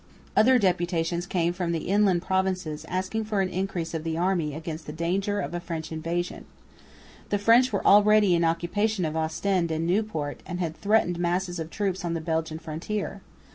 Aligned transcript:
Other 0.35 0.57
deputations 0.57 1.27
came 1.27 1.53
from 1.53 1.73
the 1.73 1.85
inland 1.87 2.23
provinces, 2.23 2.87
asking 2.89 3.25
for 3.25 3.41
an 3.41 3.49
increase 3.49 3.93
of 3.93 4.03
the 4.03 4.17
army 4.17 4.55
against 4.55 4.87
the 4.87 4.91
danger 4.91 5.39
of 5.39 5.53
a 5.53 5.59
French 5.59 5.91
invasion. 5.91 6.45
The 7.29 7.37
French 7.37 7.71
were 7.71 7.85
already 7.85 8.33
in 8.33 8.43
occupation 8.43 9.05
of 9.05 9.15
Ostend 9.15 9.69
and 9.69 9.85
Nieuport, 9.87 10.41
and 10.43 10.59
had 10.59 10.75
threatening 10.75 11.21
masses 11.21 11.59
of 11.59 11.69
troops 11.69 12.03
on 12.03 12.15
the 12.15 12.19
Belgian 12.19 12.57
frontier. 12.57 13.21